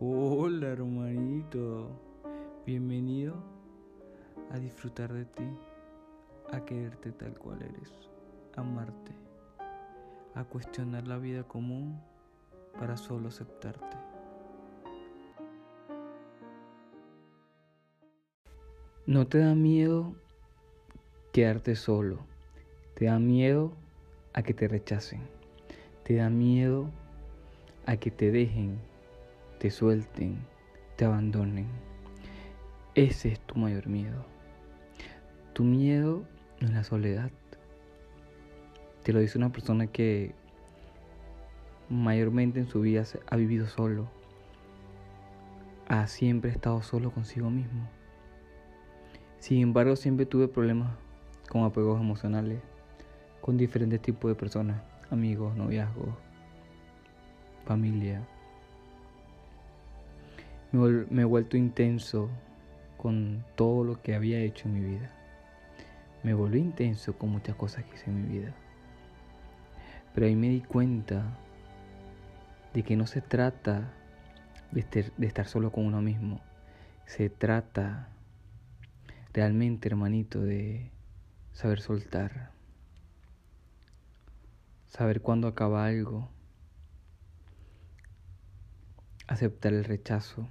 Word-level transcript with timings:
Hola 0.00 0.68
hermanito, 0.68 1.90
bienvenido 2.64 3.34
a 4.52 4.58
disfrutar 4.60 5.12
de 5.12 5.24
ti, 5.24 5.42
a 6.52 6.64
quererte 6.64 7.10
tal 7.10 7.36
cual 7.36 7.62
eres, 7.62 7.90
a 8.54 8.60
amarte, 8.60 9.10
a 10.36 10.44
cuestionar 10.44 11.08
la 11.08 11.18
vida 11.18 11.42
común 11.42 12.00
para 12.78 12.96
solo 12.96 13.26
aceptarte. 13.26 13.96
No 19.04 19.26
te 19.26 19.38
da 19.38 19.56
miedo 19.56 20.14
quedarte 21.32 21.74
solo, 21.74 22.20
te 22.94 23.06
da 23.06 23.18
miedo 23.18 23.72
a 24.32 24.44
que 24.44 24.54
te 24.54 24.68
rechacen, 24.68 25.22
te 26.04 26.14
da 26.14 26.30
miedo 26.30 26.88
a 27.84 27.96
que 27.96 28.12
te 28.12 28.30
dejen 28.30 28.78
te 29.58 29.70
suelten, 29.70 30.38
te 30.96 31.04
abandonen. 31.04 31.66
Ese 32.94 33.28
es 33.32 33.40
tu 33.40 33.56
mayor 33.56 33.88
miedo. 33.88 34.24
Tu 35.52 35.64
miedo 35.64 36.24
es 36.60 36.70
la 36.70 36.84
soledad. 36.84 37.30
Te 39.02 39.12
lo 39.12 39.20
dice 39.20 39.38
una 39.38 39.50
persona 39.50 39.86
que 39.88 40.34
mayormente 41.88 42.60
en 42.60 42.68
su 42.68 42.80
vida 42.80 43.04
ha 43.28 43.36
vivido 43.36 43.66
solo. 43.66 44.08
Ha 45.88 46.06
siempre 46.06 46.50
estado 46.50 46.82
solo 46.82 47.10
consigo 47.10 47.50
mismo. 47.50 47.88
Sin 49.40 49.60
embargo, 49.60 49.96
siempre 49.96 50.26
tuve 50.26 50.46
problemas 50.46 50.90
con 51.48 51.64
apegos 51.64 52.00
emocionales, 52.00 52.60
con 53.40 53.56
diferentes 53.56 54.02
tipos 54.02 54.30
de 54.30 54.34
personas, 54.34 54.82
amigos, 55.10 55.56
noviazgos, 55.56 56.14
familia 57.64 58.26
me, 60.72 61.22
he 61.22 61.24
vuelto 61.24 61.56
intenso 61.56 62.28
con 62.96 63.44
todo 63.56 63.84
lo 63.84 64.02
que 64.02 64.14
había 64.14 64.40
hecho 64.40 64.68
en 64.68 64.74
mi 64.74 64.80
vida. 64.80 65.10
Me 66.22 66.34
volví 66.34 66.58
intenso 66.58 67.16
con 67.16 67.30
muchas 67.30 67.56
cosas 67.56 67.84
que 67.84 67.94
hice 67.94 68.10
en 68.10 68.22
mi 68.22 68.38
vida. 68.38 68.54
Pero 70.14 70.26
ahí 70.26 70.36
me 70.36 70.48
di 70.48 70.60
cuenta 70.60 71.38
de 72.74 72.82
que 72.82 72.96
no 72.96 73.06
se 73.06 73.20
trata 73.20 73.92
de, 74.72 75.10
de 75.16 75.26
estar 75.26 75.46
solo 75.46 75.72
con 75.72 75.86
uno 75.86 76.02
mismo. 76.02 76.40
Se 77.06 77.30
trata 77.30 78.08
realmente, 79.32 79.88
hermanito, 79.88 80.42
de 80.42 80.90
saber 81.52 81.80
soltar. 81.80 82.50
Saber 84.88 85.22
cuándo 85.22 85.48
acaba 85.48 85.86
algo. 85.86 86.28
Aceptar 89.28 89.72
el 89.72 89.84
rechazo 89.84 90.48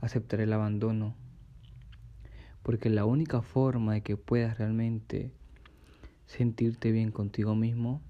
aceptar 0.00 0.40
el 0.40 0.52
abandono. 0.52 1.14
Porque 2.62 2.90
la 2.90 3.04
única 3.04 3.42
forma 3.42 3.94
de 3.94 4.02
que 4.02 4.16
puedas 4.16 4.58
realmente 4.58 5.32
sentirte 6.26 6.92
bien 6.92 7.10
contigo 7.10 7.54
mismo 7.54 8.02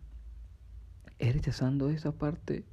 es 1.19 1.35
rechazando 1.35 1.91
esa 1.91 2.13
parte, 2.13 2.65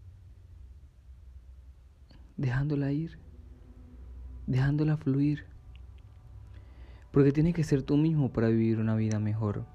dejándola 2.36 2.92
ir, 2.92 3.20
dejándola 4.46 4.98
fluir. 4.98 5.46
Porque 7.12 7.32
tienes 7.32 7.56
que 7.56 7.64
ser 7.64 7.84
tú 7.84 7.98
mismo 7.98 8.32
para 8.32 8.48
vivir 8.48 8.80
una 8.80 8.96
vida 8.96 9.20
mejor. 9.20 9.66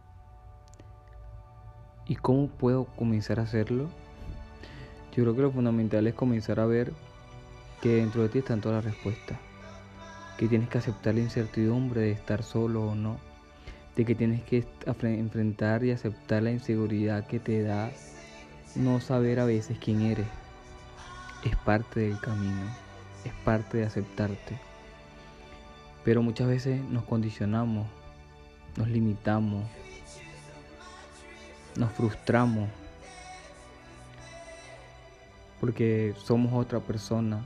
¿Y 2.07 2.17
cómo 2.17 2.48
puedo 2.48 2.85
comenzar 2.85 3.41
a 3.41 3.45
hacerlo? 3.45 3.89
Yo 5.15 5.23
creo 5.23 5.37
que 5.37 5.43
lo 5.43 5.51
fundamental 5.51 6.07
es 6.07 6.15
comenzar 6.15 6.59
a 6.59 6.67
ver 6.67 6.93
que 7.83 7.97
dentro 7.97 8.22
de 8.22 8.28
ti 8.28 8.38
están 8.38 8.61
todas 8.61 8.84
las 8.84 8.94
respuestas, 8.94 9.36
que 10.38 10.47
tienes 10.47 10.69
que 10.69 10.78
aceptar 10.78 11.14
la 11.16 11.20
incertidumbre 11.20 12.02
de 12.02 12.12
estar 12.12 12.44
solo 12.44 12.84
o 12.84 12.94
no, 12.94 13.19
de 13.97 14.05
que 14.05 14.14
tienes 14.14 14.41
que 14.44 14.64
enfrentar 14.86 15.84
y 15.84 15.90
aceptar 15.90 16.45
la 16.45 16.52
inseguridad 16.52 17.27
que 17.27 17.40
te 17.40 17.61
da 17.64 17.90
no 18.77 19.01
saber 19.01 19.40
a 19.40 19.45
veces 19.45 19.79
quién 19.79 20.01
eres. 20.02 20.29
Es 21.45 21.57
parte 21.57 22.01
del 22.01 22.20
camino, 22.20 22.62
es 23.24 23.33
parte 23.45 23.79
de 23.79 23.84
aceptarte. 23.84 24.61
Pero 26.05 26.23
muchas 26.23 26.46
veces 26.46 26.80
nos 26.84 27.02
condicionamos, 27.02 27.89
nos 28.77 28.86
limitamos, 28.86 29.64
nos 31.77 31.90
frustramos 31.92 32.68
porque 35.61 36.14
somos 36.17 36.52
otra 36.52 36.78
persona 36.78 37.45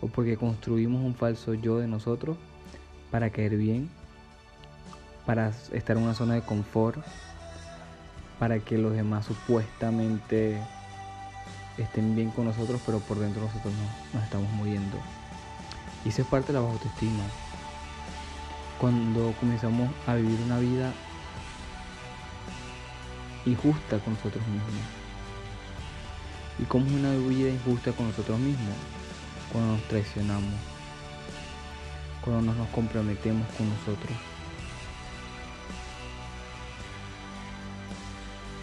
o 0.00 0.08
porque 0.08 0.36
construimos 0.36 1.04
un 1.04 1.14
falso 1.14 1.54
yo 1.54 1.78
de 1.78 1.88
nosotros 1.88 2.36
para 3.10 3.30
caer 3.30 3.56
bien, 3.56 3.88
para 5.26 5.52
estar 5.72 5.96
en 5.96 6.04
una 6.04 6.14
zona 6.14 6.34
de 6.34 6.42
confort, 6.42 6.98
para 8.38 8.60
que 8.60 8.78
los 8.78 8.92
demás 8.92 9.26
supuestamente 9.26 10.58
estén 11.76 12.14
bien 12.14 12.30
con 12.30 12.44
nosotros, 12.44 12.80
pero 12.84 12.98
por 13.00 13.18
dentro 13.18 13.42
nosotros 13.42 13.72
no, 13.74 14.14
nos 14.14 14.24
estamos 14.24 14.50
muriendo. 14.52 14.96
Y 16.04 16.10
eso 16.10 16.22
es 16.22 16.28
parte 16.28 16.48
de 16.48 16.54
la 16.54 16.60
baja 16.60 16.74
autoestima. 16.74 17.24
Cuando 18.80 19.32
comenzamos 19.40 19.90
a 20.06 20.14
vivir 20.14 20.38
una 20.44 20.58
vida 20.58 20.92
injusta 23.44 23.98
con 23.98 24.14
nosotros 24.14 24.46
mismos. 24.46 24.72
¿Y 26.60 26.64
cómo 26.64 26.86
es 26.86 26.92
una 26.92 27.12
vida 27.12 27.50
injusta 27.50 27.92
con 27.92 28.08
nosotros 28.08 28.38
mismos? 28.38 28.74
Cuando 29.52 29.72
nos 29.72 29.82
traicionamos, 29.88 30.54
cuando 32.22 32.42
no 32.42 32.54
nos 32.54 32.68
comprometemos 32.68 33.46
con 33.56 33.68
nosotros. 33.68 34.16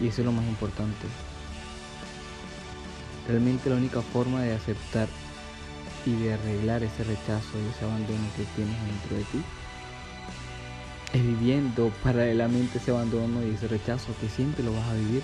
Y 0.00 0.08
eso 0.08 0.20
es 0.20 0.26
lo 0.26 0.32
más 0.32 0.44
importante. 0.44 1.06
Realmente 3.26 3.70
la 3.70 3.76
única 3.76 4.02
forma 4.02 4.42
de 4.42 4.54
aceptar 4.54 5.08
y 6.04 6.12
de 6.12 6.34
arreglar 6.34 6.82
ese 6.82 7.02
rechazo 7.02 7.58
y 7.58 7.68
ese 7.74 7.84
abandono 7.84 8.22
que 8.36 8.44
tienes 8.54 8.76
dentro 8.86 9.16
de 9.16 9.24
ti 9.24 9.42
es 11.12 11.22
viviendo 11.22 11.90
paralelamente 12.02 12.78
ese 12.78 12.90
abandono 12.90 13.44
y 13.44 13.54
ese 13.54 13.68
rechazo 13.68 14.14
que 14.20 14.28
siempre 14.28 14.62
lo 14.62 14.72
vas 14.72 14.88
a 14.88 14.94
vivir 14.94 15.22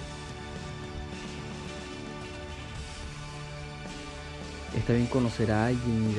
Está 4.77 4.95
bien 4.95 5.07
conocer 5.07 5.53
a 5.53 5.67
alguien 5.67 6.11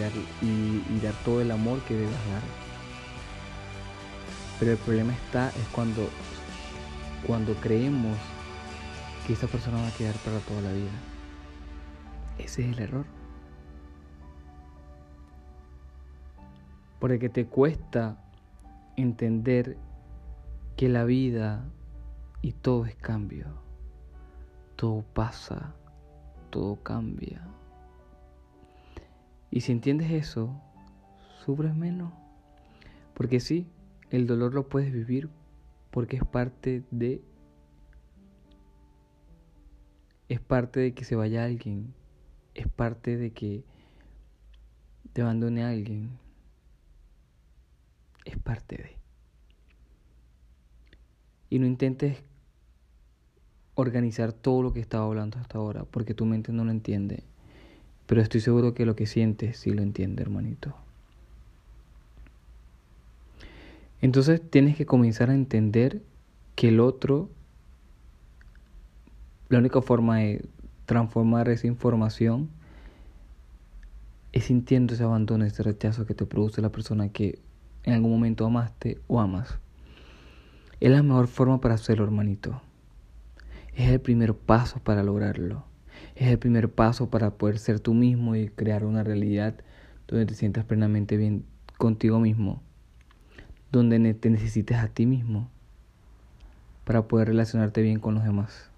y 0.41 0.99
dar, 0.99 1.13
todo 1.25 1.41
el 1.41 1.49
amor 1.49 1.79
que 1.81 1.95
debes 1.95 2.11
dar. 2.11 2.41
Pero 4.59 4.71
el 4.73 4.77
problema 4.77 5.13
está 5.13 5.49
es 5.49 5.67
cuando, 5.73 6.07
cuando 7.25 7.55
creemos 7.55 8.15
que 9.25 9.33
esa 9.33 9.47
persona 9.47 9.81
va 9.81 9.87
a 9.87 9.91
quedar 9.91 10.15
para 10.17 10.37
toda 10.39 10.61
la 10.61 10.71
vida. 10.71 10.91
Ese 12.37 12.61
es 12.61 12.77
el 12.77 12.83
error. 12.83 13.05
Porque 16.99 17.29
te 17.29 17.47
cuesta 17.47 18.17
entender 18.95 19.77
que 20.77 20.89
la 20.89 21.03
vida 21.05 21.65
y 22.41 22.51
todo 22.51 22.85
es 22.85 22.95
cambio. 22.95 23.47
Todo 24.75 25.03
pasa, 25.13 25.73
todo 26.49 26.75
cambia. 26.83 27.41
Y 29.53 29.61
si 29.61 29.71
entiendes 29.71 30.09
eso, 30.09 30.59
sufres 31.45 31.75
menos. 31.75 32.11
Porque 33.13 33.39
sí, 33.39 33.67
el 34.09 34.25
dolor 34.25 34.55
lo 34.55 34.67
puedes 34.67 34.91
vivir 34.91 35.29
porque 35.91 36.15
es 36.15 36.25
parte 36.25 36.81
de... 36.89 37.23
Es 40.27 40.39
parte 40.39 40.79
de 40.79 40.95
que 40.95 41.03
se 41.03 41.15
vaya 41.15 41.45
alguien. 41.45 41.93
Es 42.55 42.67
parte 42.67 43.15
de 43.15 43.31
que 43.31 43.63
te 45.13 45.21
abandone 45.21 45.63
alguien. 45.63 46.17
Es 48.25 48.39
parte 48.39 48.77
de... 48.77 48.97
Y 51.51 51.59
no 51.59 51.67
intentes 51.67 52.23
organizar 53.75 54.33
todo 54.33 54.63
lo 54.63 54.73
que 54.73 54.79
estaba 54.79 55.06
hablando 55.06 55.38
hasta 55.38 55.59
ahora, 55.59 55.83
porque 55.83 56.15
tu 56.15 56.25
mente 56.25 56.51
no 56.51 56.65
lo 56.65 56.71
entiende. 56.71 57.23
Pero 58.07 58.21
estoy 58.21 58.41
seguro 58.41 58.73
que 58.73 58.85
lo 58.85 58.95
que 58.95 59.05
sientes 59.05 59.57
sí 59.57 59.71
lo 59.71 59.81
entiende, 59.81 60.21
hermanito. 60.21 60.75
Entonces 64.01 64.41
tienes 64.50 64.75
que 64.75 64.85
comenzar 64.85 65.29
a 65.29 65.33
entender 65.33 66.01
que 66.55 66.67
el 66.67 66.81
otro, 66.81 67.29
la 69.47 69.59
única 69.59 69.81
forma 69.81 70.17
de 70.17 70.45
transformar 70.85 71.47
esa 71.47 71.67
información 71.67 72.50
es 74.33 74.45
sintiendo 74.45 74.94
ese 74.94 75.03
abandono, 75.03 75.45
ese 75.45 75.63
rechazo 75.63 76.06
que 76.06 76.15
te 76.15 76.25
produce 76.25 76.61
la 76.61 76.69
persona 76.69 77.09
que 77.09 77.39
en 77.83 77.94
algún 77.94 78.11
momento 78.11 78.45
amaste 78.45 78.99
o 79.07 79.21
amas. 79.21 79.57
Es 80.79 80.91
la 80.91 81.01
mejor 81.01 81.27
forma 81.27 81.61
para 81.61 81.75
hacerlo, 81.75 82.03
hermanito. 82.03 82.61
Es 83.73 83.89
el 83.89 84.01
primer 84.01 84.33
paso 84.33 84.79
para 84.79 85.03
lograrlo. 85.03 85.63
Es 86.16 86.28
el 86.28 86.40
primer 86.40 86.69
paso 86.72 87.10
para 87.10 87.31
poder 87.31 87.60
ser 87.60 87.80
tú 87.80 87.94
mismo 87.94 88.36
y 88.36 88.50
crear 88.50 88.86
una 88.86 89.04
realidad 89.04 89.56
donde 90.07 90.25
te 90.25 90.36
sientas 90.36 90.66
plenamente 90.66 91.18
bien 91.18 91.45
contigo 91.78 92.19
mismo, 92.19 92.62
donde 93.72 94.13
te 94.13 94.30
necesites 94.30 94.78
a 94.78 94.88
ti 94.88 95.06
mismo 95.06 95.50
para 96.86 97.07
poder 97.07 97.30
relacionarte 97.30 97.81
bien 97.81 98.00
con 98.00 98.16
los 98.16 98.24
demás. 98.24 98.69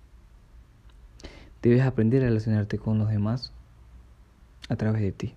Debes 1.62 1.82
aprender 1.82 2.24
a 2.24 2.28
relacionarte 2.28 2.78
con 2.78 3.00
los 3.00 3.10
demás 3.10 3.52
a 4.70 4.76
través 4.76 5.02
de 5.02 5.12
ti 5.12 5.36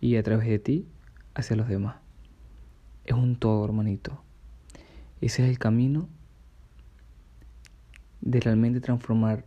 y 0.00 0.16
a 0.16 0.22
través 0.22 0.48
de 0.48 0.58
ti 0.58 0.86
hacia 1.34 1.56
los 1.56 1.68
demás. 1.68 1.96
Es 3.04 3.14
un 3.14 3.36
todo, 3.36 3.64
hermanito. 3.64 4.22
Ese 5.20 5.44
es 5.44 5.50
el 5.50 5.58
camino 5.58 6.08
de 8.20 8.40
realmente 8.40 8.80
transformar 8.80 9.44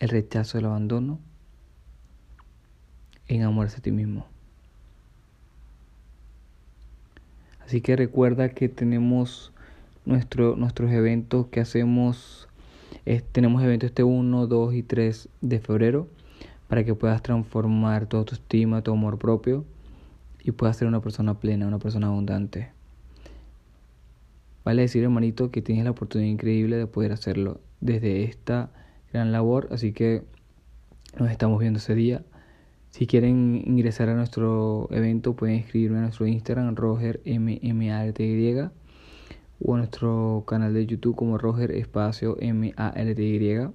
el 0.00 0.08
rechazo, 0.08 0.58
el 0.58 0.64
abandono 0.64 1.20
en 3.28 3.42
amor 3.42 3.68
a 3.68 3.80
ti 3.80 3.92
mismo. 3.92 4.26
Así 7.64 7.80
que 7.80 7.94
recuerda 7.94 8.48
que 8.48 8.68
tenemos 8.68 9.52
nuestro, 10.04 10.56
nuestros 10.56 10.90
eventos 10.90 11.46
que 11.46 11.60
hacemos. 11.60 12.48
tenemos 13.30 13.62
eventos 13.62 13.90
este 13.90 14.02
1, 14.02 14.46
2 14.48 14.74
y 14.74 14.82
3 14.82 15.28
de 15.40 15.60
febrero 15.60 16.08
para 16.66 16.82
que 16.82 16.94
puedas 16.94 17.22
transformar 17.22 18.06
tu 18.06 18.16
autoestima, 18.16 18.82
tu 18.82 18.90
amor 18.90 19.18
propio 19.18 19.64
y 20.42 20.50
puedas 20.52 20.76
ser 20.76 20.88
una 20.88 21.00
persona 21.00 21.34
plena, 21.38 21.68
una 21.68 21.78
persona 21.78 22.08
abundante. 22.08 22.70
Vale 24.64 24.82
decir, 24.82 25.04
hermanito, 25.04 25.50
que 25.50 25.62
tienes 25.62 25.84
la 25.84 25.90
oportunidad 25.92 26.30
increíble 26.30 26.76
de 26.76 26.86
poder 26.86 27.12
hacerlo 27.12 27.60
desde 27.80 28.24
esta 28.24 28.70
gran 29.12 29.32
labor, 29.32 29.68
así 29.70 29.92
que 29.92 30.22
nos 31.18 31.30
estamos 31.30 31.60
viendo 31.60 31.78
ese 31.78 31.94
día. 31.94 32.22
Si 32.90 33.06
quieren 33.06 33.62
ingresar 33.66 34.08
a 34.08 34.14
nuestro 34.14 34.88
evento, 34.90 35.34
pueden 35.34 35.56
escribirme 35.56 35.98
a 35.98 36.02
nuestro 36.02 36.26
Instagram, 36.26 36.74
RogerMMARTY, 36.74 38.68
o 39.62 39.74
a 39.74 39.78
nuestro 39.78 40.44
canal 40.46 40.74
de 40.74 40.86
YouTube 40.86 41.14
como 41.14 41.38
Roger 41.38 41.70
Espacio 41.70 42.36
M-A-R-T-Y. 42.40 43.70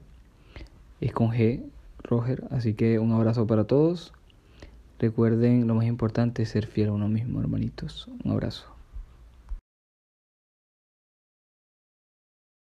Es 1.01 1.13
con 1.13 1.29
G, 1.29 1.63
Roger. 2.03 2.43
Así 2.51 2.73
que 2.73 2.99
un 2.99 3.11
abrazo 3.13 3.47
para 3.47 3.65
todos. 3.65 4.13
Recuerden, 4.99 5.67
lo 5.67 5.75
más 5.75 5.85
importante 5.85 6.43
es 6.43 6.49
ser 6.49 6.67
fiel 6.67 6.89
a 6.89 6.93
uno 6.93 7.07
mismo, 7.07 7.39
hermanitos. 7.39 8.09
Un 8.23 8.31
abrazo. 8.31 8.74